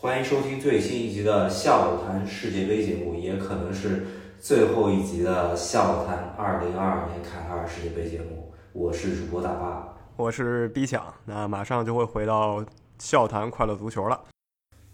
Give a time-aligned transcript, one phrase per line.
[0.00, 4.06] 欢迎收听最新一集的笑谈世界杯节目，也可能是
[4.38, 8.54] 最后一集的笑谈二零二二年卡塔尔世界杯节目。
[8.72, 12.64] 我是主播大巴，我是逼抢，那马上就会回到
[13.00, 14.20] 笑谈快乐足球了。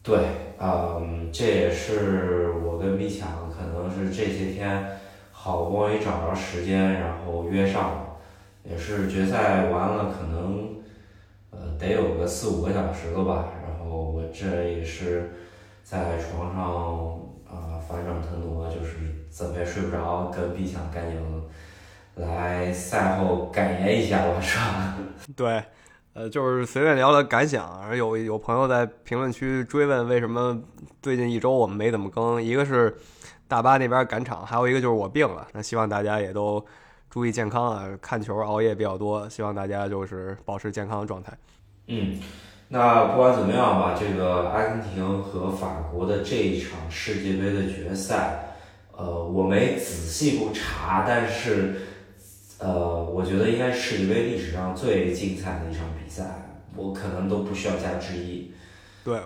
[0.02, 0.20] 对，
[0.58, 4.98] 嗯，这也是我跟逼抢可能是这些天
[5.30, 8.16] 好不容易找着时间，然后约上了，
[8.62, 10.76] 也是决赛完了，可能
[11.50, 13.50] 呃得有个四五个小时了吧。
[13.88, 15.30] 我这也是
[15.82, 18.96] 在床上啊翻转腾挪，就是
[19.30, 21.20] 怎么也睡不着，跟 B 强赶紧
[22.16, 24.96] 来赛后感言一下吧，是吧？
[25.36, 25.62] 对，
[26.12, 27.80] 呃，就是随便聊聊感想。
[27.80, 30.60] 而有有朋友在评论区追问为什么
[31.02, 32.96] 最近一周我们没怎么更，一个是
[33.48, 35.46] 大巴那边赶场，还有一个就是我病了。
[35.52, 36.64] 那希望大家也都
[37.10, 41.36] 注意健康啊，看球熬夜比较多，希望大家就是保持健康的状态。
[41.88, 42.20] 嗯。
[42.68, 48.56] 那不管怎么样吧，这个阿根廷和法国的这一场世界杯的决赛，
[48.96, 51.82] 呃，我没仔细过查，但是，
[52.58, 56.24] 呃，我觉得应该是世界杯历史上最精彩的一场比赛，
[56.74, 58.52] 我可能都不需要加之一。
[59.04, 59.20] 对，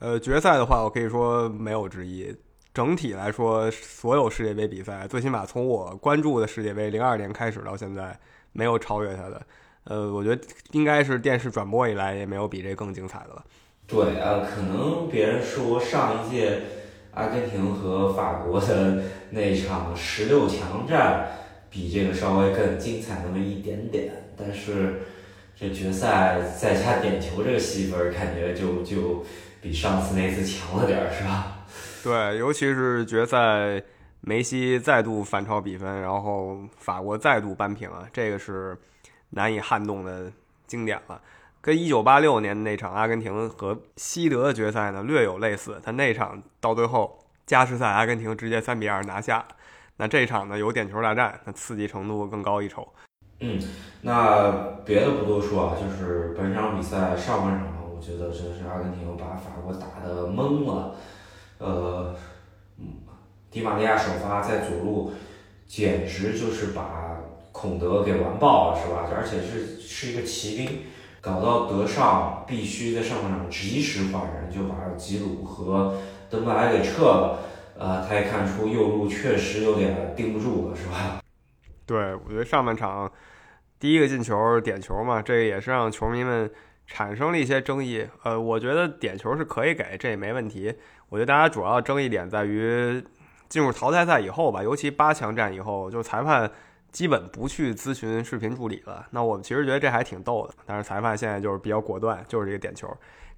[0.00, 2.34] 呃，决赛的话，我可以说没有之一。
[2.74, 8.18] 整体来说，所有世界杯比赛，最起码从我关注的世界杯零二年开始到现在，
[8.52, 9.40] 没有超越它的。
[9.90, 13.44] 呃，我觉得应该是电视转播以来也没有比这更精彩的了。
[13.88, 16.60] 对啊，可能别人说上一届
[17.12, 21.26] 阿根廷和法国的那场十六强战
[21.70, 25.02] 比这个稍微更精彩那么一点点，但是
[25.56, 29.26] 这决赛再加点球这个戏份，感觉就就
[29.60, 31.66] 比上次那次强了点儿，是吧？
[32.04, 33.82] 对，尤其是决赛
[34.20, 38.78] 梅西再度反超比分，然后法国再度扳平啊，这个是。
[39.30, 40.32] 难以撼动的
[40.66, 41.20] 经典了，
[41.60, 45.80] 跟一九八六年那场阿根廷和西德的决赛呢略有类似。
[45.84, 49.46] 他那场到最后加时赛，阿根廷直接三比二拿下。
[49.98, 52.88] 那这场呢有点球大战，那刺激程度更高一筹。
[53.38, 53.60] 嗯，
[54.02, 54.50] 那
[54.84, 60.96] 别的不多说啊，就是本场比赛上半场，我觉得真是阿根廷把法国打得懵了。
[61.58, 62.16] 呃，
[63.50, 65.12] 迪玛利亚首发在左路，
[65.66, 67.16] 简直就是把。
[67.60, 69.06] 孔德给完爆了是吧？
[69.14, 70.84] 而且是是一个骑兵，
[71.20, 75.98] 搞到德尚必须在上半场及时换人，就把吉鲁和
[76.30, 77.40] 登贝莱给撤了。
[77.78, 81.20] 呃，他也看出右路确实有点盯不住了，是吧？
[81.84, 83.12] 对，我觉得上半场
[83.78, 86.50] 第一个进球点球嘛，这也是让球迷们
[86.86, 88.06] 产生了一些争议。
[88.22, 90.74] 呃，我觉得点球是可以给，这也没问题。
[91.10, 93.04] 我觉得大家主要争议点在于
[93.50, 96.50] 进入淘汰赛以后吧，尤其八强战以后，就裁判。
[96.92, 99.06] 基本不去咨询视频助理了。
[99.10, 100.54] 那我们其实觉得这还挺逗的。
[100.66, 102.88] 但是裁判现在就是比较果断，就是这个点球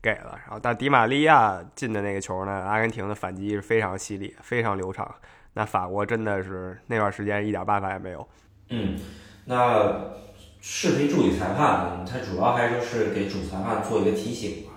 [0.00, 0.38] 给了。
[0.44, 2.52] 然后，但迪玛利亚进的那个球呢？
[2.52, 5.14] 阿根廷的反击是非常犀利，非常流畅。
[5.54, 8.26] 那法国真的是那段时间一点办法也没有。
[8.70, 8.98] 嗯，
[9.44, 10.12] 那
[10.60, 14.72] 视频助理裁判他主要还就是给主裁判做一个提醒嘛。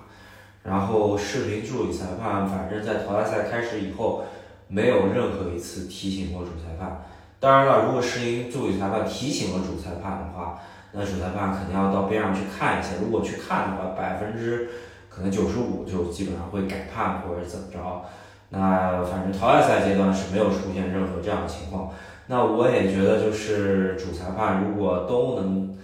[0.63, 4.25] 然后视频助理裁判反正在淘汰赛开始以后，
[4.67, 7.05] 没有任何一次提醒过主裁判。
[7.39, 10.59] 当然了，如果是因助理裁判提醒了主裁判的话，
[10.93, 12.89] 那主裁判肯定要到边上去看一下。
[13.01, 14.69] 如果去看的话，百分之
[15.09, 18.05] 可能九十五就基本上会改判或者怎么着。
[18.49, 21.91] 那反正淘汰赛阶段是没有出现任何这样的情况。
[22.27, 25.77] 那我也觉得，就是主裁判如果都能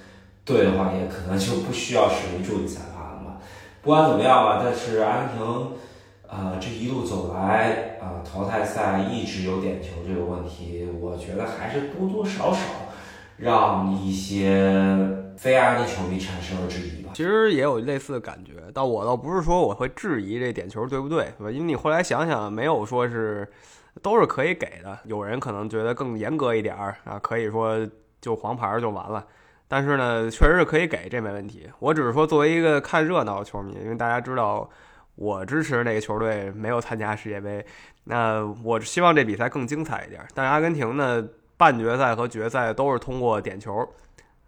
[0.43, 3.37] 对的话，也可能就不需要使用助理裁判了嘛。
[3.83, 5.37] 不管怎么样吧，但是阿根
[6.31, 6.39] 廷。
[6.39, 12.63] 啊，这一路走来啊，淘汰赛一直有点球这个问题，我觉得还是多多少少
[13.35, 14.95] 让一些
[15.37, 17.11] 非阿根球迷产生了质疑吧。
[17.13, 23.45] 其实也有类似的感觉，但我倒不是说我会质疑这点球对不对，因为你后来想想，没有说是
[24.01, 27.77] 都是可以给的，有人可能觉得更严格一点儿啊，可以说
[28.21, 29.25] 就黄牌就完了。
[29.67, 31.67] 但是呢，确实是可以给，这没问题。
[31.79, 34.69] 我只是说作为一个看热闹的球迷，因为大家知道。
[35.15, 37.63] 我支持那个球队没有参加世界杯，
[38.05, 40.25] 那我希望这比赛更精彩一点。
[40.33, 41.23] 但是阿根廷呢，
[41.57, 43.87] 半决赛和决赛都是通过点球，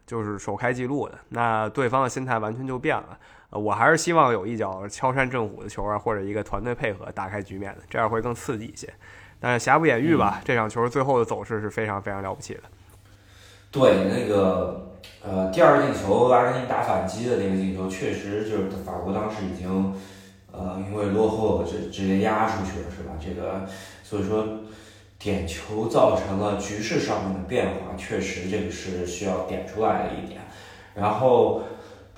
[0.07, 3.17] 就是首开纪录的，那对方的心态完全就变了。
[3.51, 8.91] 我还是希望有一脚敲山震虎的球啊，或者一个团队配合打开局面的，这样会更刺激一些。
[9.39, 12.61] 但是瑕不掩瑜吧，这场球最后的走势是非常非常了不起的。
[13.69, 19.93] 对，那个呃，第二进球阿根廷打反击的那个进球，确实就是法国当时已经。
[20.53, 23.13] 呃，因为落后了，直直接压出去了，是吧？
[23.19, 23.67] 这个，
[24.03, 24.45] 所以说
[25.17, 30.41] 点球造成了局势上面的变化，确实这个是需要点出来的一点。
[30.93, 31.63] 然后，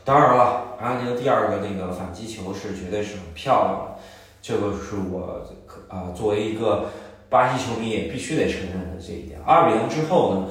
[0.03, 4.01] 当然了，阿根廷第二个那个反击球是绝对是很漂亮的，
[4.41, 5.41] 这个是我
[5.88, 6.89] 啊作为一个
[7.29, 9.39] 巴西球迷也必须得承认的这一点。
[9.45, 10.47] 二比零之后呢，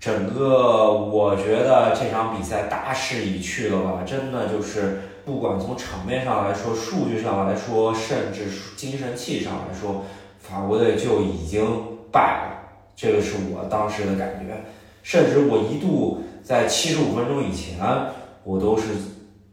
[0.00, 5.00] 整个我觉得这场比赛大势已去了吧，真的就是
[5.30, 8.46] 不管从场面上来说、数据上来说，甚至
[8.76, 10.04] 精神气上来说，
[10.40, 11.64] 法国队就已经
[12.10, 12.68] 败了。
[12.96, 14.64] 这个是我当时的感觉，
[15.04, 17.78] 甚至我一度在七十五分钟以前，
[18.42, 18.88] 我都是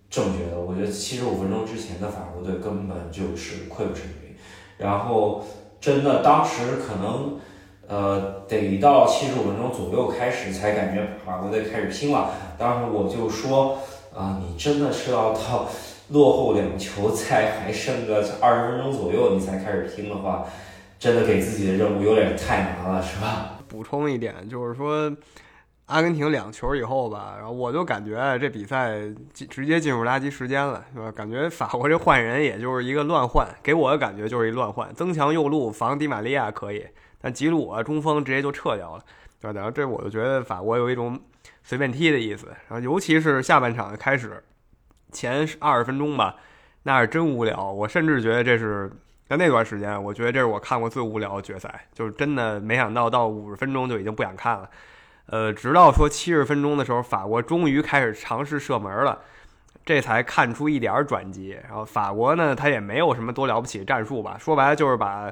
[0.09, 0.59] 这么觉得。
[0.59, 4.35] 我觉得七十五分钟之前的法国队根本就是溃不成军，
[4.79, 5.43] 然后
[5.79, 7.37] 真的当时可能，
[7.87, 12.31] 呃，得到七十五分钟左右开始才感觉法国队开始拼了。
[12.57, 13.77] 当时我就说，
[14.17, 15.69] 啊，你真的是要到
[16.09, 20.45] 落后两球，才还剩个二十分钟左右，你才开始拼的话。
[20.99, 23.59] 真的给自己的任务有点太难了，是吧？
[23.67, 25.15] 补充一点，就是说，
[25.85, 28.97] 阿根廷两球以后吧，然后我就感觉这比赛
[29.31, 31.11] 直接进入垃圾时间了，是吧？
[31.11, 36.83] 感觉法国这换人也就是一个乱换，给我的感觉就是一乱换，增强右路防迪玛利亚可以，
[37.21, 39.03] 但吉鲁啊中锋直接就撤掉了，
[39.39, 39.55] 对吧？
[39.55, 41.19] 然后这我就觉得法国有一种
[41.67, 44.41] 随便踢的意思，然后尤其是下半场开始
[45.11, 46.37] 前二十分钟吧，
[46.83, 48.89] 那是真无聊，我甚至觉得这是。
[49.29, 54.69] 在那段时间，我觉得这是我看过最无聊的决赛，就是真的没想到到五十分钟就已经不想看了。
[55.25, 59.19] 呃，直到说七十分钟的时候，法国终于开始尝试射门了，
[59.85, 61.59] 这才看出一点转机。
[61.61, 65.29] 然后法国呢，他也没有什么多了不起的战术吧，说白了就是把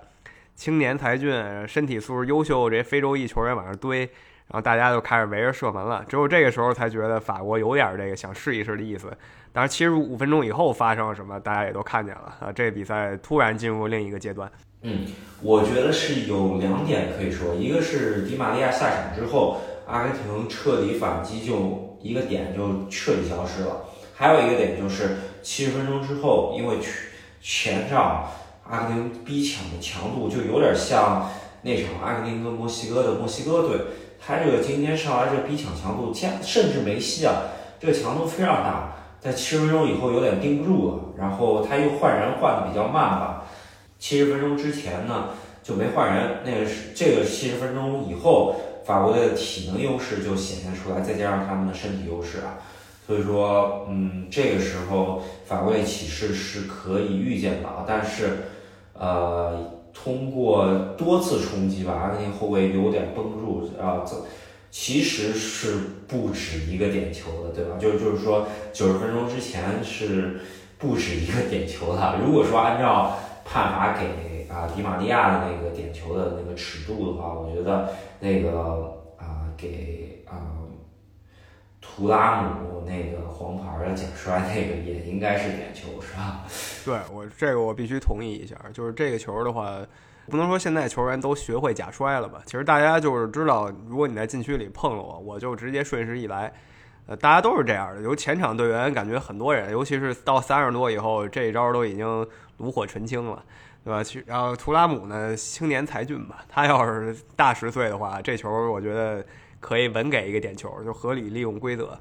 [0.56, 4.12] 青年才俊、身体素质优秀这些非洲裔球员往上堆，
[4.48, 6.04] 然后大家就开始围着射门了。
[6.08, 9.08] 只有这个时候才觉得法国有点这个想试一试的意思。
[9.52, 12.52] 当然，七十五分钟以后发生了什么，大家也都看见了啊！
[12.52, 14.52] 这比赛突然进入另一个阶段。
[14.82, 15.06] 嗯，
[15.42, 26.76] 我觉得是有两点可以说，一个是迪玛利亚下场之后，阿根廷彻底反击，就一个点就彻底消失了；还有一个点就是七十分钟之后，因为
[27.42, 28.30] 前场
[28.70, 31.32] 阿根廷逼抢的强度就有点像
[31.62, 33.80] 那场阿根廷跟墨西哥的墨西哥队，
[34.26, 37.44] 他这个今天上来这逼抢强度，加甚至梅西啊，
[37.80, 38.92] 这个强度非常大。
[39.20, 43.46] 在七十分钟以后有点盯不住了，然后他又换人换的比较慢吧。
[43.98, 45.30] 七十分钟之前呢
[45.64, 48.56] 就没换人，那个是这个七十分钟以后，
[48.86, 52.58] 法国队的体能优势就显现出来，再加上他们的身体优势啊，
[53.08, 57.84] 所以说，嗯，这个时候法国队起势是可以预见的啊。
[57.88, 58.44] 但是，
[58.94, 64.26] 呃，通过多次冲击吧，阿根廷后卫有点绷不住啊，走。
[64.70, 67.78] 其实是不止一个点球的，对吧？
[67.80, 70.42] 就就是说，九十分钟之前是
[70.78, 72.20] 不止一个点球的。
[72.22, 77.90] 如果说按照判罚给啊迪玛利亚的那个点球的那个尺度的话，我觉得
[78.20, 80.60] 那个啊给啊
[81.86, 86.44] 图拉姆那个黄牌的假摔那个也应该是点球，是吧？
[86.86, 89.80] 对我这个我必须同意一下，就是这个球的话。
[90.28, 92.42] 不能说现在球员都学会假摔了吧？
[92.48, 96.52] 其实大家就是知道，如果你在禁区里碰了我，我就直接顺势一来。
[97.06, 98.02] 呃，大家都是这样的。
[98.02, 102.28] 由前场队员感觉很多人，尤其是到三十多以后，这一招都已经
[102.58, 103.44] 炉火纯青了，
[103.84, 104.04] 对吧？
[104.04, 109.24] 其然后图拉姆呢，青年才俊吧，他要是大十岁的话，这球我觉得
[109.60, 112.00] 可以稳给一个点球，就合理利用规则。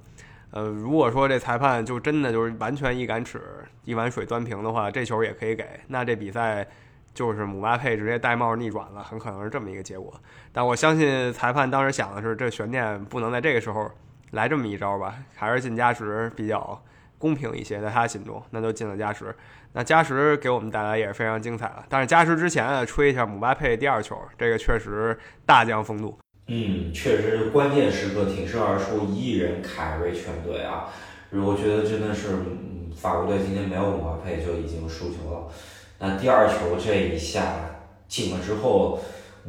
[0.51, 3.41] 呃，如果说这裁判就真的就是完全一杆尺
[3.85, 5.65] 一碗水端平的话，这球也可以给。
[5.89, 6.67] 那这比赛。
[7.15, 10.13] 就是姆巴佩直接戴帽逆转了，很可能是这么一个结果。
[10.53, 13.89] 但我相信裁判当时想的是，这悬念不能在这个时候
[14.33, 16.83] 来这么一招吧，还是进加时比较
[17.17, 19.33] 公平一些，在他心中，那就进了加时。
[19.75, 21.87] 那加时给我们带来也是非常精彩了。
[21.89, 26.19] 但是加时之前啊，吹一下姆巴佩第二球，这个确实大将风度。
[26.47, 30.91] 嗯，确实关键时刻挺身而出，一人凯瑞全队啊！
[31.31, 32.37] 我觉得真的是，
[32.95, 35.47] 法国队今天没有姆巴佩就已经输球了。
[35.99, 39.01] 那第二球这一下进了之后，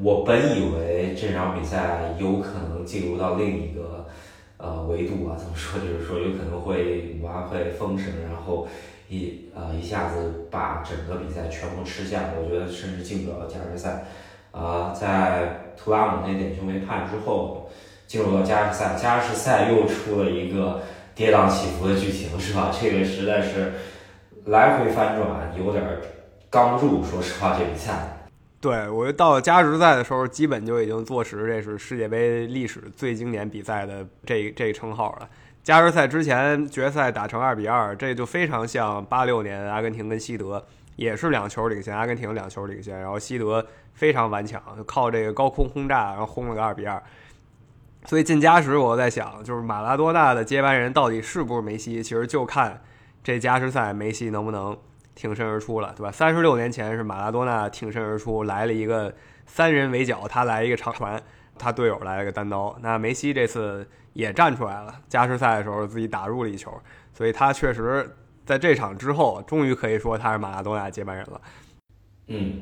[0.01, 4.07] 我本以为这场比赛有可能进入到另一个
[4.57, 5.81] 呃维度啊，怎么说？
[5.81, 8.65] 就是说有可能会姆巴佩封神，然后
[9.09, 12.29] 一呃一下子把整个比赛全部吃下。
[12.39, 14.05] 我觉得甚至进不了加时赛。
[14.51, 17.69] 啊，在图拉姆那点球没判之后，
[18.07, 20.81] 进入到加时赛，加时赛又出了一个
[21.13, 22.71] 跌宕起伏的剧情，是吧？
[22.71, 23.73] 这个实在是
[24.45, 25.83] 来回翻转，有点。
[26.47, 28.29] 刚入，说实话，这比赛，
[28.61, 35.27] 对我到加时赛的时候，基本就已经坐实这是世界杯历史最经典比赛的这这称号了。
[35.65, 40.63] 加时赛之前决赛打成二比二，这就非常像八六年阿根廷跟西德，
[40.95, 47.01] 也是两球领先，阿根廷两球领先，然后西德非常顽强，就靠这个高空轰炸，然后轰了个二比二。
[48.05, 52.03] 所以进加时，我在想，就是马拉多纳的接班人到底是不是梅西？
[52.03, 52.79] 其实就看
[53.23, 54.77] 这加时赛梅西能不能。
[55.15, 56.11] 挺身而出了，对吧？
[56.11, 61.17] 三十六年前是马拉多纳挺身而出，来了一个三人围剿，他来一个长传，
[61.57, 62.75] 他队友来了个单刀。
[62.81, 66.71] 那梅西这次也站出来了，加时赛的时候自己打入了一球，
[67.13, 71.41] 所以他确实在这场之后，终于可以说他是马拉多纳接班人了。
[72.27, 72.61] 嗯，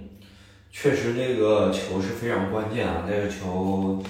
[0.69, 4.03] 确实那个球是非常关键啊，这个球。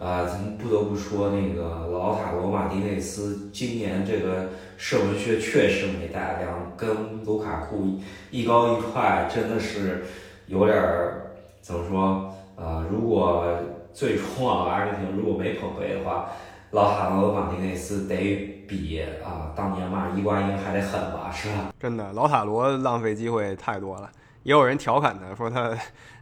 [0.00, 10.06] 啊，咱们不得不说，那个老塔罗马丁内斯今年这个射门靴确实没带，两跟卢卡库一高一快，真的是
[10.46, 12.34] 有点儿怎么说？
[12.56, 13.58] 呃，如果
[13.92, 16.30] 最终啊，阿根廷如果没捧杯的话，
[16.70, 21.72] 老塔罗马丁内斯得比啊当年嘛伊瓜因还得狠吧，是吧？
[21.78, 24.10] 真的，老塔罗浪费机会太多了，
[24.42, 25.76] 也有人调侃他说他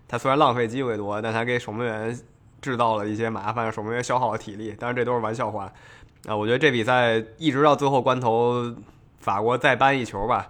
[0.07, 2.19] 他虽然浪费机会多，但他给守门员。
[2.61, 5.73] 制造了一些麻烦，守门员消耗了体力，但是这都是玩笑话。
[6.27, 8.75] 啊，我觉得这比赛一直到最后关头，
[9.21, 10.49] 法国再扳一球吧，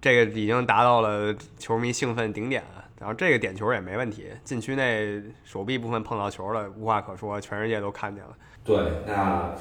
[0.00, 2.84] 这个已经达到了球迷兴奋顶点了。
[2.98, 8.30] 然后这个点球也没问题，禁区内手臂部分碰到球了，无话可说，全世界都看见了。
[8.66, 9.54] 对，那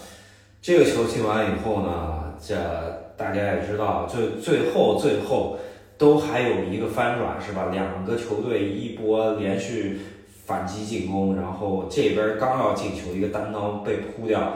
[0.62, 2.56] 这个球进完以后呢，这
[3.16, 5.58] 大家也知道，最最后最后
[5.98, 7.68] 都还有一个翻转，是吧？
[7.72, 10.00] 两个球队一波连续。
[10.48, 14.54] 反击进攻，然后这边刚要进球，一个单刀被扑掉，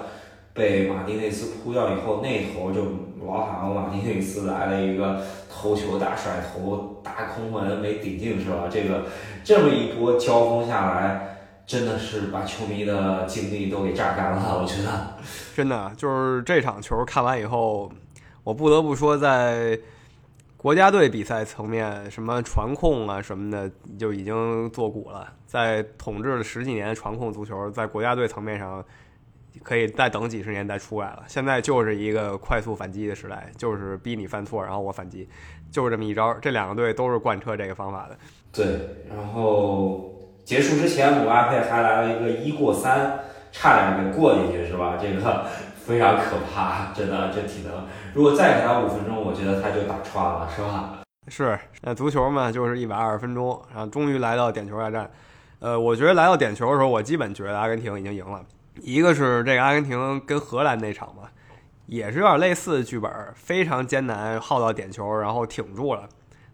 [0.53, 2.84] 被马丁内斯扑掉以后，那头就
[3.25, 5.20] 老塔罗马丁内斯来了一个
[5.51, 8.70] 头球大甩头，大空门没顶进，是吧？
[8.70, 9.06] 这个
[9.44, 11.38] 这么一波交锋下来，
[11.70, 15.16] 真的是把球迷的精力都给榨干了， 我觉得。
[15.56, 17.92] 真的就是这场球看完以后，
[18.44, 19.80] 我不得不说在。
[20.58, 25.32] 国家队比赛层面，什么传控啊什么的就已经做古了。
[25.46, 28.84] 在统治了十几年传控足球，在国家队层面上，
[29.64, 31.24] 可以再等几十年再出来了。
[31.28, 35.30] 现在就是一个快速反击的时代，就是逼你犯错，然后我反击，
[35.72, 36.34] 就是这么一招。
[36.42, 38.18] 这两个队都是贯彻这个方法的。
[38.52, 40.14] 对，然后
[40.50, 43.20] 结束之前，姆巴佩还来了一个一过三，
[43.51, 44.98] 差点给过进去，是吧？
[45.00, 45.46] 这个。
[45.86, 51.01] 非常可怕， 真的，这体能，如果再给他五分钟，我觉得他就打穿了，是吧？
[51.27, 55.10] 是，那足球嘛，就是一百二十分钟，然后终于来到点球大战。
[55.60, 58.44] 呃，我觉得来到点球的时候，我基本觉得阿根廷已经赢了。
[58.82, 61.24] 一个是这个阿根廷跟荷兰那场嘛，
[61.86, 66.08] 也是有点类似的剧本，非常艰难，耗到点球，然后挺住了，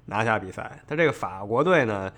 [0.06, 0.80] 拿下比赛。
[0.86, 2.12] 他这个法国队呢？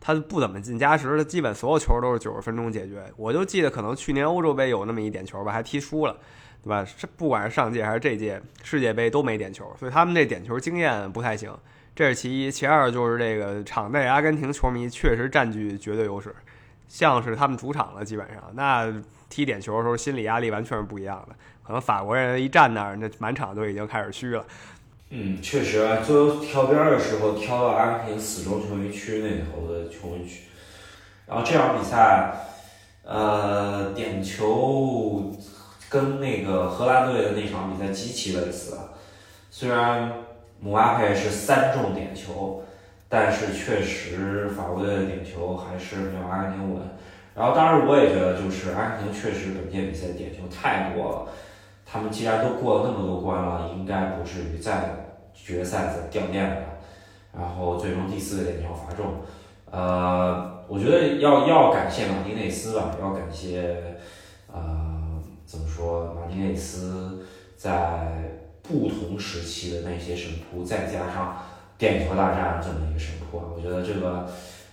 [0.00, 3.04] 他不怎么进加时，他基本所有球都是九十分钟解决。
[3.16, 6.16] 我就记得可能去年欧洲杯有那么一点球吧，还踢输了，
[6.62, 6.84] 对吧？
[6.84, 11.52] 是不管是上届还是这届世界杯都没点球，所以他们这点球经验不太行。
[11.94, 16.34] 这是其一，其二就是这个场内阿根廷球迷确实占据绝对优势，
[16.86, 18.86] 像是他们主场了，基本上那
[19.28, 21.34] 踢点球的时候心理压力完全是不一样的。
[21.64, 24.46] 可能法国人一站那儿，那满场都已经开始虚了。
[25.10, 30.42] 嗯，确实，最后挑边的时候挑到阿根廷死忠球迷区那头的球迷区，
[31.26, 32.30] 然后这场比赛，
[33.04, 35.32] 呃，点球
[35.88, 38.90] 跟那个荷兰队的那场比赛极其类似啊。
[39.50, 40.12] 虽然
[40.60, 42.62] 姆巴佩是三中点球，
[43.08, 46.82] 但是确实法国队的点球还是没有阿根廷稳。
[47.34, 51.28] 然后当然我也觉得，就是阿根廷确实本届比赛点球太多了。
[51.90, 54.97] 他们既然都过了那么多关了，应该不至于再
[55.44, 56.56] 决赛再掉链子。
[57.30, 59.20] 然后最终第四个点球罚中，
[59.70, 63.78] 呃，我觉得要要感谢马丁内斯吧，要感谢，
[64.50, 66.14] 呃，怎么说？
[66.14, 67.24] 马丁内斯
[67.56, 71.36] 在不同时期的那些神扑，再加上
[71.76, 74.26] 点球大战这么一个神扑啊，我觉得这个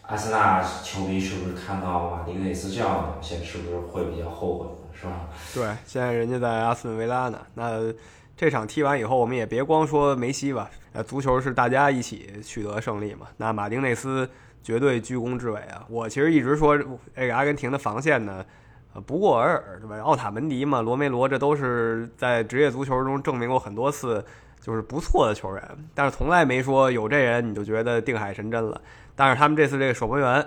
[0.04, 4.66] 阿森纳球迷是不是看到马丁内斯这样的表现，是不是会比较后悔？
[4.94, 5.28] 是吧？
[5.54, 7.38] 对，现在人家在阿斯顿维拉呢。
[7.54, 7.94] 那
[8.38, 10.70] 这场踢完以后，我们也别光说梅西吧。
[10.92, 13.28] 呃，足球是大家一起取得胜利嘛。
[13.38, 14.30] 那马丁内斯
[14.62, 15.86] 绝对居功至伟啊！
[15.90, 16.78] 我其实一直说，
[17.16, 18.46] 这个阿根廷的防线呢，
[18.94, 19.98] 呃，不过尔尔，对吧？
[20.02, 24.24] 奥塔门迪嘛，罗梅罗，这都是在职业足球中证明过很多次，
[24.60, 25.64] 就是不错的球员。
[25.94, 28.82] 但是从来没说有这人你就觉得定海神针了。
[29.16, 30.46] 但是他们这次这个守门员。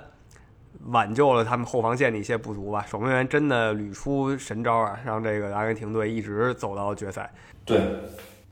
[0.90, 7.30] 挽救了他们后防线的一些不足吧，守门员真的屡出神招啊，让这个阿根廷队一直走到决赛。
[7.64, 7.80] 对，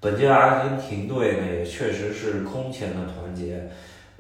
[0.01, 3.71] 本届阿根廷队呢也确实是空前的团结，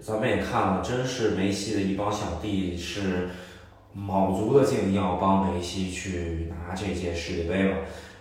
[0.00, 3.28] 咱们也看了，真是梅西的一帮小弟是
[3.92, 7.76] 卯足了劲要帮梅西去拿这届世界杯了，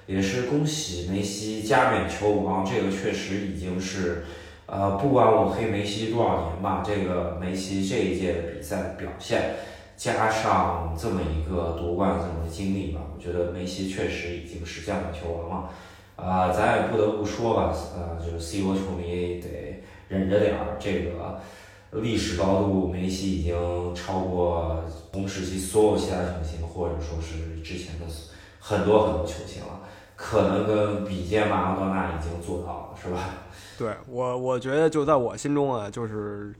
[0.07, 4.25] 也是恭喜梅西加冕球王，这个确实已经是，
[4.65, 9.55] 呃，不管我黑梅西多少年吧，这个梅西这一届的比赛表现。
[9.97, 15.69] 加上这么一个夺冠这么的经历吧，我觉得梅西确实已经是加冕球王了。
[16.15, 20.77] 啊，咱也不得不说吧，呃，就是 C 罗球迷得忍着点儿。
[20.79, 21.41] 这个
[21.91, 28.05] 历史高度，梅西已经超过同时期所有其他球星，或者说是之前的
[28.59, 29.81] 很多很多球星了，
[30.15, 33.19] 可能跟比肩马拉多纳已经做到了，是吧？
[33.77, 36.55] 对我，我觉得就在我心中啊，就是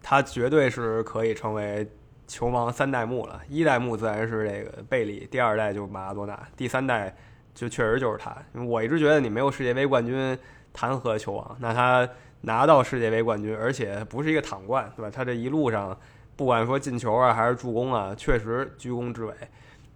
[0.00, 1.84] 他绝对是可以成为
[2.28, 3.40] 球王三代目了。
[3.48, 7.12] 一代目自然是这个贝利，第二代就是马拉多纳，第三代
[7.52, 8.36] 就确实就是他。
[8.62, 10.38] 我一直觉得你没有世界杯冠军，
[10.72, 11.56] 谈何球王？
[11.58, 12.08] 那他
[12.42, 15.10] 拿到世界杯冠军，而且不是一个躺冠，对吧？
[15.10, 15.98] 他这一路上，
[16.36, 19.34] 不管说进球啊，还是助攻啊，确实居功至伟。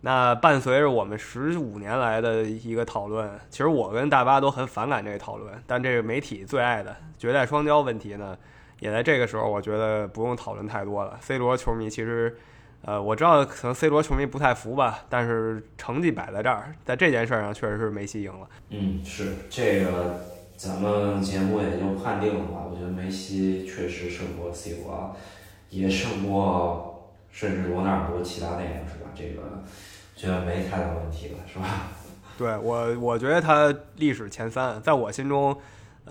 [0.04, 8.36] 那伴随着我们十五年来的一个讨论，其实我跟大巴都很反感这个讨论，但这个媒体最爱的绝代双骄问题呢，
[8.82, 11.16] 也在这个时候，我觉得不用讨论太多了。
[11.20, 12.36] C 罗球迷其实，
[12.84, 18.48] 呃，我知道可能 C 罗球迷不太服吧，但是成绩摆在这儿，在这件事上确实是梅西赢了。
[18.70, 20.24] 嗯，是这个，
[20.56, 22.66] 咱们节目也就判定了吧。
[22.68, 25.14] 我觉得梅西确实胜过 C 罗，
[25.70, 29.10] 也胜过甚至罗纳尔多其他那个，是吧？
[29.14, 29.62] 这个。
[30.14, 31.88] 觉得没太大问题了，是吧？
[32.38, 35.56] 对我，我觉得他历史前三，在我心中，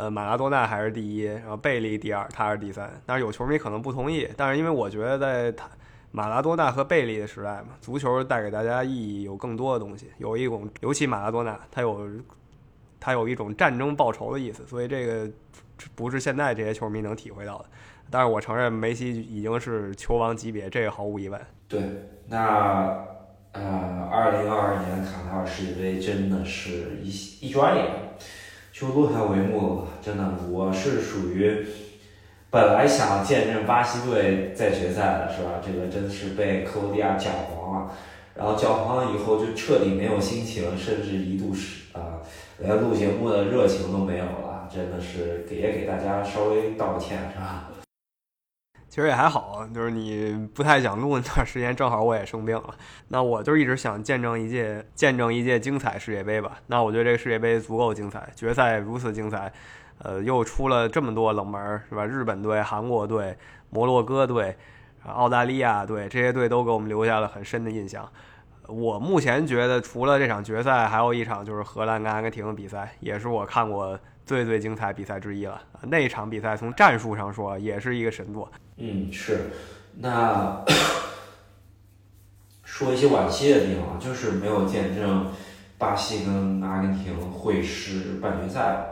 [0.02, 2.92] 呃，马拉多纳还是第一，然后贝利第二，他是第三。
[3.06, 5.70] 但是有球迷可能不同意，但是因为我觉得在他
[6.10, 12.10] 马拉多纳和贝利的时代嘛，足球带给大家意义有更多的东西，有一种，尤其马拉多纳，他有
[13.00, 15.30] 他有一种战争报仇的意思，所以这个
[15.94, 17.66] 不是现在这些球迷能体会到的。
[18.10, 21.40] 但是我承认梅西已经是球王级别，这个毫无疑问。
[21.68, 21.80] 对，
[22.28, 23.06] 那。
[23.54, 27.10] 呃，二零二二年卡塔尔世界杯真的是一
[27.48, 27.86] 一转眼
[28.82, 29.88] 就落下帷幕了。
[30.02, 31.64] 真的，我是属于
[32.50, 35.62] 本来想见证巴西队在决赛的，是吧？
[35.64, 37.92] 这个真的是被克罗地亚搅黄了，
[38.34, 42.26] 然后搅黄了以后就彻底没有心情，甚至一度是啊，
[42.58, 44.68] 连录节目的热情都没有了。
[44.74, 47.70] 真的是给也给大家稍微道个歉，是吧？
[48.92, 52.76] 其实也还好，就是你不太想录那段时间，正好我也生病了。
[53.08, 56.60] 那我就一直想见证一届见证一届精彩世界杯吧。
[56.68, 59.50] 那我觉得这个世界杯足够精彩，决赛如此精彩，
[60.00, 62.06] 呃，又出了这么多冷门，是吧？
[62.06, 63.38] 日本队、韩国队、
[63.70, 64.58] 摩洛哥队、
[65.06, 68.06] 澳大利亚队，这些队都给我们留下了很深的印象。
[68.68, 73.98] 我目前觉得，除了这场决赛，还有一场就是荷兰跟阿根廷的比赛，也是我看过。
[74.32, 78.50] 最最精彩比赛之一了，那场比赛从战术上说也是一个神作。
[78.78, 79.50] 嗯，是。
[79.98, 80.64] 那
[82.64, 85.28] 说一些惋惜的地方，就是没有见证
[85.78, 88.86] 巴西跟阿根廷会师半决赛，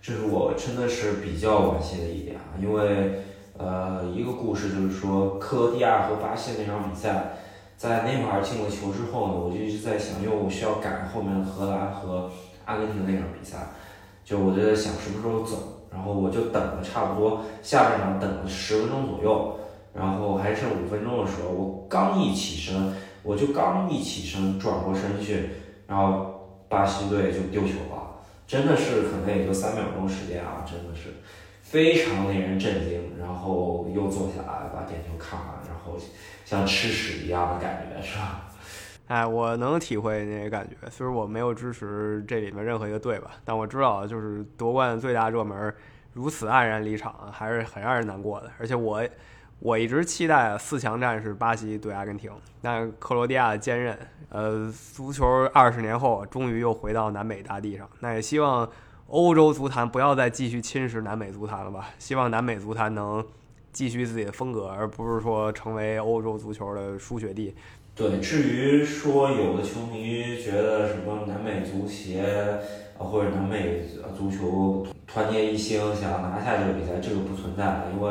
[0.00, 2.58] 这是我真的是比较惋惜的一点啊。
[2.60, 3.22] 因为
[3.56, 7.34] 呃，一个故事就是说，克罗地亚和巴西那场比赛，
[7.76, 12.28] 在内马尔进了球之后呢，我就一直在想，因为我需要赶后面荷兰和
[12.64, 13.58] 阿根廷那场比赛。
[14.24, 19.58] 就我就在想什么时候走，然后我就等了差不多下半场等了十分钟左右，
[19.94, 25.50] 然后还剩五分钟的时候，我刚一起身，我就刚一起身转过身去，
[25.86, 31.14] 然后巴西队就丢球了，真的是可能也就三秒钟时间啊，真的是
[31.62, 33.00] 非常令人震惊。
[33.18, 35.96] 然后又坐下来把点球看完，然后
[36.44, 38.48] 像吃屎一样的感觉，是吧？
[39.12, 40.74] 哎，我能体会那个感觉。
[40.88, 45.74] 虽然我没有支持这里面任何一个队吧，但我知道，就是夺冠最大热门
[46.14, 48.50] 如此黯然离场，还是很让人难过的。
[48.58, 49.06] 而且我
[49.58, 53.98] 我一直期待四强战是巴西对阿根廷，但克罗地亚的坚韧，
[54.30, 57.86] 呃，足球二十年后终于又回到南美大地上。
[58.00, 58.66] 那也希望
[59.08, 61.90] 欧洲足坛不要再继续侵蚀南美足坛了吧？
[61.98, 63.22] 希望南美足坛能
[63.72, 67.54] 继续自己的风格，而不是说成为欧洲足球的输血地。
[67.94, 72.22] 对，至于说有的球迷觉得什么南美足协
[72.98, 73.82] 啊或者南美
[74.16, 78.10] 足球团结一心想要拿下这个比赛，这个不存在的，因为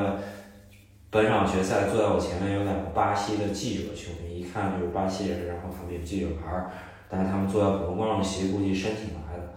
[1.09, 6.63] 本场决赛坐在我前面有两个巴西的记者球迷，一看就是巴西人，然后他们有记者牌，
[7.09, 9.53] 但是他们坐在普通观众席，估计申请来的。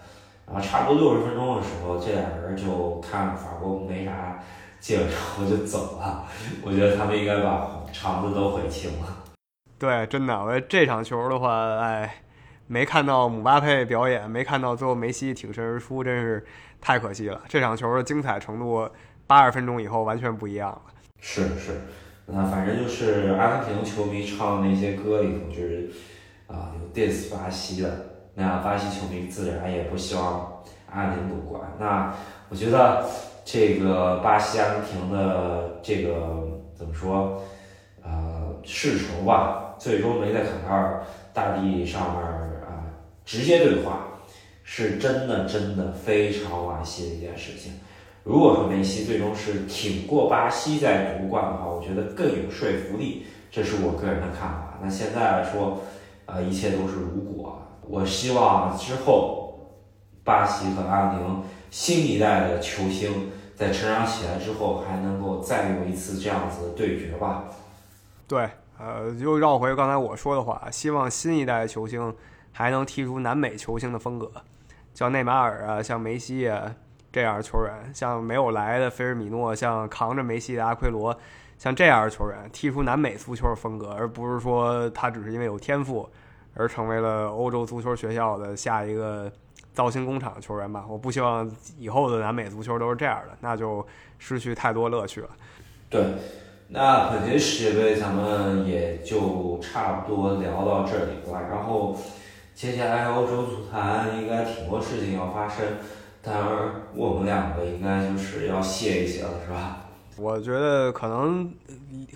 [0.47, 4.43] 然后差不多六十分钟的时候，这俩人就看法国没啥
[4.81, 6.25] 劲，然后就走了。
[6.63, 9.24] 我觉得他们应该把场子都悔青了。
[9.79, 12.23] 对，真的，我觉得这场球的话，哎，
[12.67, 16.43] 没看到姆巴佩表演，没看到最后梅西挺身而出，真是
[16.81, 17.43] 太可惜了。
[17.49, 18.89] 这场球的精彩程度，
[19.27, 20.81] 八十分钟以后完全不一样了。
[21.21, 21.83] 是是，
[22.27, 25.91] 那反正就是阿根廷球迷唱那些歌里头，就是
[26.47, 31.73] 啊有 dis 巴西的，那巴西球迷自然也不希望阿根廷夺冠。
[31.79, 32.15] 那
[32.49, 33.05] 我觉得
[33.45, 37.43] 这个巴西阿根廷的这个怎么说，
[38.03, 39.64] 呃，世仇吧。
[39.85, 41.03] 最终没在卡塔尔
[41.35, 42.23] 大地上面
[42.63, 42.89] 啊
[43.23, 44.09] 直接对话，
[44.63, 47.75] 是真的真的非常惋惜的一件事情。
[48.23, 54.79] 如果说梅西最终是挺过巴西在夺冠的话，我觉得更有说服力，这是我个人的看法。
[54.83, 55.83] 那现在来说，
[56.25, 57.61] 呃，一切都是如果。
[57.87, 59.69] 我希望之后
[60.25, 67.45] 巴西和阿根廷新一代的球星在成长起来之后，还能够再有一次这样子的对决吧。
[68.27, 72.15] 对，呃，又绕回刚才我说的话，希望新一代球星
[72.53, 74.31] 还能踢出南美球星的风格，
[74.95, 76.75] 像内马尔啊，像梅西啊。
[77.13, 81.17] 这样的球员，像没有来的菲尔米诺，像扛着梅西的阿奎罗，
[81.57, 86.11] 像这样的球员踢出南美足球的风格，而不是说他只是因为有天赋
[86.55, 89.31] 而成为了欧洲足球学校的下一个
[89.73, 90.85] 造星工厂球员吧。
[90.89, 93.87] 我不希望以后的南美足球都是这样的，那就
[94.19, 95.29] 失去太多乐趣了。
[95.89, 96.05] 对，
[96.69, 101.43] 那本届世界杯咱们也就差不多聊到这里了。
[101.51, 101.97] 然后
[102.55, 105.65] 接下来欧洲足坛应该挺多事情要发生。
[106.23, 109.81] 当然，我们两个应该就是要歇一歇了，是吧？
[110.17, 111.53] 我觉得可能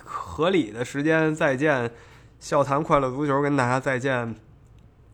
[0.03, 1.91] 合理的时间再见，
[2.39, 4.33] 笑谈快乐足球跟大家再见，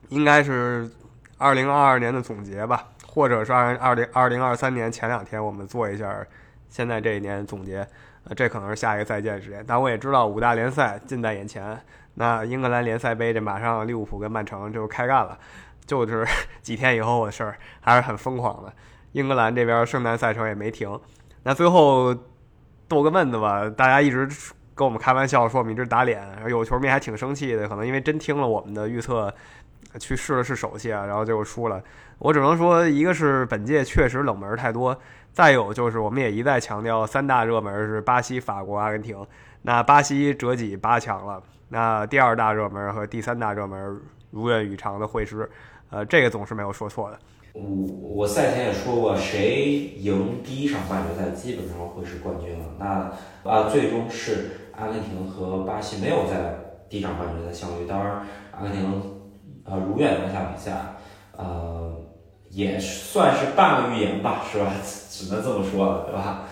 [0.08, 0.90] 应该是
[1.38, 6.26] 二零二二年的总结吧，或者是二二零二零二三年前两天我们做一下
[6.70, 7.86] 现在这一年总结，
[8.26, 9.64] 呃，这可能是下一个再见时间。
[9.66, 11.80] 但我也知道五大联赛近在眼前，
[12.16, 15.38] 那英格兰联赛杯这马上利物浦跟曼城就开干了。
[15.86, 16.26] 就是
[16.64, 18.74] 几天以后的事儿，还是很疯狂的。
[19.12, 21.00] 英格兰这边圣诞赛程也没停。
[21.44, 22.16] 那最后
[22.88, 24.28] 逗个闷子吧，大家一直
[24.74, 29.32] 跟我们开玩笑说我们一直打脸，有球迷还挺生气的，可能因为真听了我们的预测
[30.00, 31.80] 去试了试手气啊，然后结果输了。
[32.18, 35.00] 我只能说，一个是本届确实冷门太多，
[35.36, 39.18] 再有就是我们也一再强调三大热门是巴西、法国、阿根廷。
[39.64, 44.00] 那巴西折戟八强了，那第二大热门和第三大热门
[44.32, 45.50] 如愿以偿的会师。
[45.90, 47.20] 呃，这个总是没有说错的。
[47.52, 47.62] 我
[48.16, 52.66] 我赛前也说过，谁赢第一场半决赛，基本上会是冠军了。
[52.80, 56.56] 那啊，最终是阿根廷和巴西没有在
[56.90, 57.86] 第一场半决赛相遇。
[57.86, 59.02] 当然，阿根廷
[59.66, 60.72] 呃如愿拿下比赛，
[61.36, 61.94] 呃，
[62.56, 64.72] 也算是半个预言吧，是吧？
[65.12, 66.44] 只能这么说了，对吧？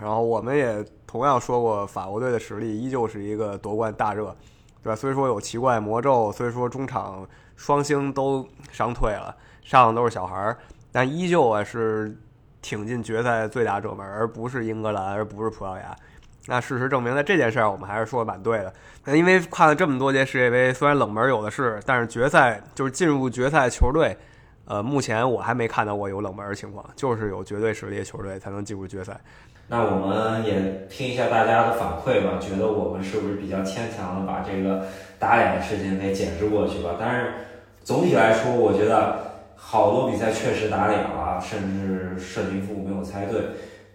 [0.00, 4.36] 然后我们也同样说过，法国队的实力依旧是一个夺冠大热，
[4.82, 4.96] 对吧？
[4.96, 7.26] 虽说有奇怪魔咒，虽说中场。
[7.60, 10.56] 双星都伤退了，上的都是小孩儿，
[10.90, 12.18] 但依旧啊是
[12.62, 15.94] 挺进决赛最大热门，而不是英格兰，而不是葡萄牙。
[16.46, 18.72] 那事实证明，在这件事儿我们还是说的蛮对的。
[19.04, 24.16] 那因为看了这么多届世界杯，虽然冷门有的是，但是决赛就是进入决赛球队，
[24.70, 29.20] 呃，目前我还没看到过有冷门的情况，就是有绝对实力的球队才能进入决赛。
[29.66, 34.86] 那我们也听一下大家的反馈吧，觉得我们是不是比较牵强的把这个
[35.18, 36.96] 打脸的事情给解释过去吧？
[36.98, 37.32] 但是。
[37.82, 43.40] 总体来说，我觉得好多比赛确实打脸了，甚至胜局负没有猜对。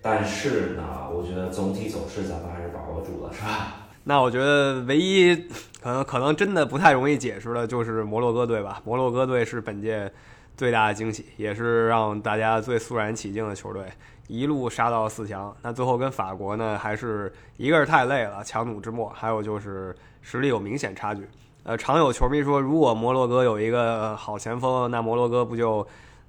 [0.01, 3.85] 但是呢，我觉得总体走势咱们还是把握住了，是吧？
[4.03, 5.35] 那我觉得唯一
[5.81, 8.81] 可能可能真的不太容易解释的就是摩洛哥队吧。
[8.83, 10.11] 摩洛哥队是本届
[10.57, 13.85] 最大的惊喜，也是让大家最肃然起敬的球队，
[14.27, 15.55] 一路杀到四强。
[15.61, 21.27] 那最后跟法国呢，还是一个是太累了，强弩之末；还有就是实力有明显差距。
[21.63, 25.81] 呃，常有球迷说，如果摩洛哥有一个好前锋，那摩洛哥不就，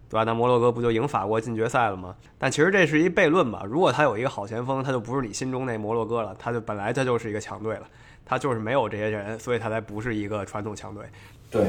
[0.09, 0.25] 对吧？
[0.25, 2.17] 那摩洛哥不就赢法国进决赛了吗？
[2.39, 3.63] 但其实这是一悖论吧。
[3.65, 7.83] 如果他有一个好前锋，他就不是你心中那摩洛哥了，他就本来他就是一个强队了，
[8.25, 11.05] 他就是没有这些人，所以他才不是一个传统强队。
[11.51, 11.67] 对，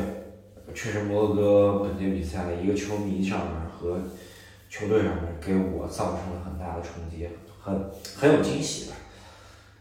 [0.73, 3.97] 确实摩洛哥本届比赛的一个球迷上面和
[4.69, 7.27] 球队上面给我造成了很大的冲击，
[7.61, 8.95] 很很有惊喜吧。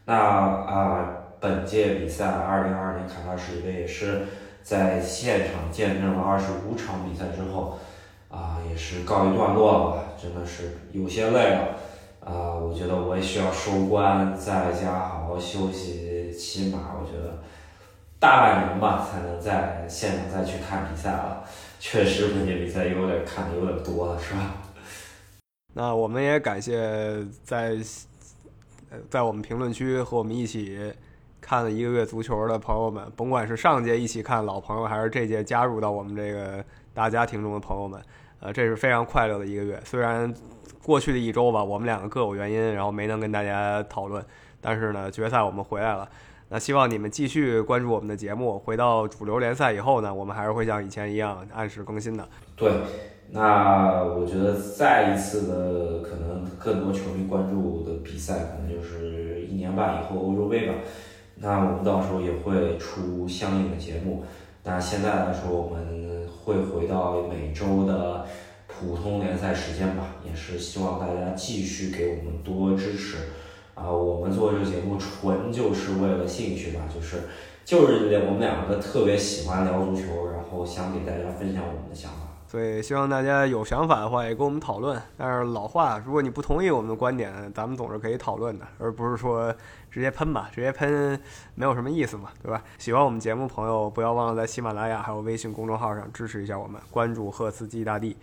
[0.05, 1.13] 那啊。
[1.39, 4.25] 本届比赛，二零二二年卡塔尔世界杯也是
[4.63, 7.77] 在现场见证了二十五场比赛之后，
[8.27, 11.75] 啊，也是告一段落了吧，真的是有些累了，
[12.21, 17.37] 啊，我觉得我也需要收官，在家好好休息，起码我觉得
[18.19, 21.43] 大半年吧，才能在现场再去看比赛了。
[21.79, 24.53] 确实，本届比赛有点看的有点多了，是吧？
[25.73, 27.77] 那我们也感谢在
[29.09, 30.93] 在我们评论区和我们一起。
[31.39, 36.61] 看了一个月足球的朋友们，甭管是上届一起看老朋友，还是这届加入到我们这个
[36.93, 38.01] 大家庭中的朋友们，
[38.41, 39.79] 呃，这是非常快乐的一个月。
[39.85, 40.33] 虽然
[40.83, 44.21] 过去的一周吧，我们两个各有原因，然后没能跟大家讨论，
[44.59, 46.09] 但是呢，决赛我们回来了。
[46.49, 48.57] 那希望你们继续关注我们的节目。
[48.57, 52.27] 回到主流联赛以后呢，我们还是会像以前一样按时更新的。
[52.55, 52.71] 对，
[53.31, 60.75] 那我觉得再一次的可能更多球迷关注的比赛，可能就是一年半以后欧洲杯吧。
[61.35, 64.23] 那我们到时候也会出相应的节目。
[64.63, 68.25] 那现在来说，我们会回到每周的
[68.67, 73.17] 普通联赛时间吧，也是希望大家继续给我们多支持。
[73.77, 77.29] 啊，我们做这个节目纯就是为了兴趣吧，就是
[77.63, 82.21] 就是我们两个特别喜欢聊足球，然后想给大家分享我们的想法。
[82.47, 84.99] 所以希望大家有想法的话也跟我们讨论。
[85.17, 89.53] 但是老话，如果你不同意我们的观点，咱们总是可以讨论的，而不是说
[89.91, 91.19] 直接喷吧，直接喷
[91.55, 92.63] 没有什么意思嘛，对吧？
[92.77, 98.15] 喜欢我们节目朋友，不要忘了在喜马拉雅还有微信公众号上支持一下我们，关注赫斯基大帝。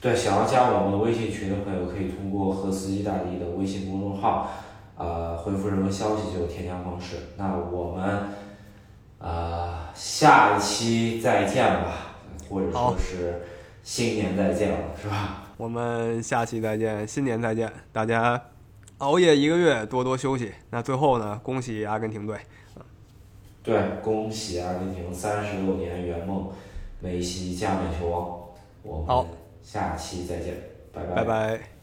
[0.00, 4.50] 对，想要加我们的微信群的朋友，可以通过赫斯基大帝的微信公众号，
[4.96, 7.16] 呃，回复任何消息就有添加方式。
[7.36, 8.28] 那我们
[9.18, 12.06] 呃下一期再见吧。
[12.48, 13.42] 或者说是
[13.84, 15.44] 新年再见了，是吧？
[15.56, 18.42] 我们下期再见，新年再见，大家
[18.98, 20.50] 熬夜一个月，多多休息。
[20.70, 22.36] 那最后呢，恭喜阿根廷队。
[23.62, 26.48] 对，恭喜阿根廷三十六年圆梦，
[26.98, 28.40] 梅西加冕球王。
[28.82, 29.26] 我们
[29.62, 30.54] 下期再见，
[30.92, 31.79] 拜拜。